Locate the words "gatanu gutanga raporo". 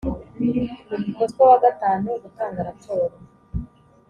1.65-3.15